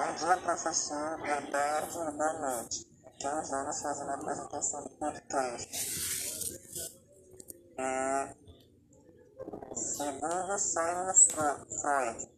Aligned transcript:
Bom 0.00 0.14
dia, 0.14 0.34
professor. 0.38 1.18
Boa 1.18 1.42
tarde 1.52 1.90
e 1.92 2.10
boa 2.16 2.32
noite. 2.32 2.86
Aqui 3.04 3.26
é 3.26 3.72
fazendo 3.82 4.10
a 4.10 4.14
apresentação 4.14 4.82
do 4.82 4.88
podcast. 4.88 5.68
É, 7.76 8.34
segundo 9.74 10.58
Simon 10.58 11.12
Freud, 11.82 12.30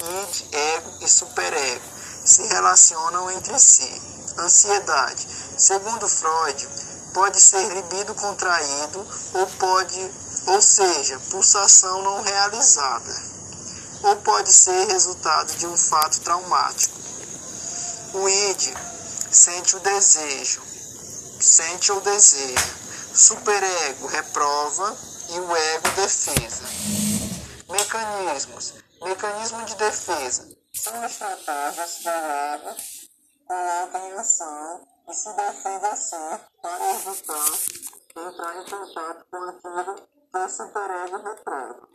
id, 0.00 0.54
ego 0.54 0.90
e 1.02 1.06
superego 1.06 1.84
se 2.24 2.46
relacionam 2.46 3.30
entre 3.32 3.58
si. 3.58 3.92
Ansiedade, 4.38 5.28
segundo 5.58 6.08
Freud, 6.08 6.68
pode 7.12 7.38
ser 7.38 7.74
libido 7.74 8.14
contraído 8.14 9.06
ou 9.34 9.46
pode, 9.58 10.00
ou 10.46 10.62
seja, 10.62 11.20
pulsação 11.30 12.00
não 12.00 12.22
realizada 12.22 13.39
ou 14.02 14.16
pode 14.16 14.52
ser 14.52 14.86
resultado 14.86 15.56
de 15.56 15.66
um 15.66 15.76
fato 15.76 16.20
traumático. 16.20 16.98
O 18.14 18.28
id 18.28 18.74
sente 19.30 19.76
o 19.76 19.80
desejo, 19.80 20.62
sente 21.40 21.92
ou 21.92 22.00
deseja. 22.00 22.80
Superego 23.14 24.06
reprova 24.06 24.96
e 25.30 25.40
o 25.40 25.56
ego 25.56 25.88
defesa. 25.96 26.62
Mecanismos. 27.68 28.74
Mecanismo 29.02 29.64
de 29.64 29.74
defesa. 29.76 30.48
São 30.72 31.04
estratégias 31.04 31.98
que 31.98 32.08
o 32.08 32.10
ego 32.10 32.76
coloca 33.46 33.98
em 33.98 34.12
ação 34.12 34.86
e 35.08 35.14
se 35.14 35.32
defende 35.32 35.86
assim 35.86 36.40
para 36.62 36.94
evitar 36.94 37.90
entrar 38.16 38.56
em 38.56 38.70
contato 38.70 39.26
com 39.30 39.36
aquilo 39.36 39.94
que 39.96 40.38
o 40.38 40.48
superego 40.48 41.16
reprova. 41.16 41.88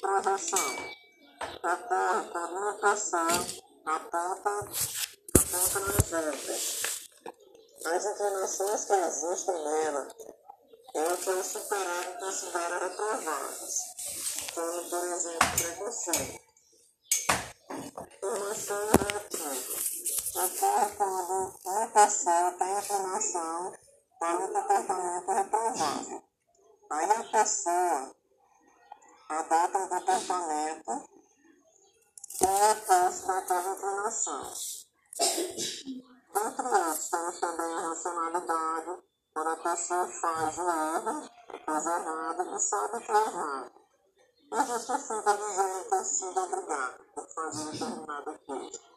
Projeção 0.00 1.05
ocorre 1.42 2.28
por 2.32 2.50
limitação 2.50 3.28
a 3.86 4.00
ponta, 4.00 4.50
a 4.50 5.42
ponta 5.50 5.80
nas 5.80 6.08
ventas. 6.08 7.08
As 7.84 8.04
inclinações 8.04 8.84
que 8.84 8.92
existem 8.92 9.54
nela 9.54 10.08
é 10.94 11.12
o 11.12 11.16
que 11.16 11.30
o 11.30 11.44
superego 11.44 12.18
considera 12.18 12.78
reprováveis, 12.78 13.76
como, 14.54 14.90
por 14.90 15.04
exemplo, 15.04 15.48
preconceito. 15.58 16.46
Formação 18.20 18.90
relativa. 18.98 19.76
Ocorre 20.36 20.96
quando 20.96 21.60
uma 21.64 21.86
pessoa 21.88 22.52
tem 22.52 22.78
inclinação 22.78 23.72
para 24.18 24.38
um 24.38 24.52
comportamento 24.52 25.30
reprovável. 25.32 26.22
Aí 26.90 27.10
a 27.10 27.24
pessoa 27.24 28.16
adota 29.28 29.78
um 29.78 29.88
comportamento 29.88 31.15
é 32.46 32.70
a 32.70 32.74
face 32.76 33.26
daquela 33.26 33.74
inclinação. 33.74 34.52
Dentre 36.34 36.66
outros, 36.66 37.10
temos 37.10 37.40
também 37.40 37.74
a 37.74 37.80
racionalidade, 37.80 39.02
quando 39.34 39.48
a 39.48 39.56
pessoa 39.56 40.06
faz 40.08 40.58
o 40.58 40.70
erro, 40.70 41.30
faz 41.64 41.86
errado 41.86 42.56
e 42.56 42.60
sabe 42.60 43.04
que 43.04 43.12
é 43.12 43.14
errado. 43.14 43.72
E 44.52 44.66
justifica 44.66 45.36
dizendo 45.36 45.90
ter 45.90 46.04
sido 46.04 46.40
obrigado 46.40 47.04
por 47.14 47.28
fazer 47.28 47.70
determinada 47.72 48.38
coisa. 48.46 48.95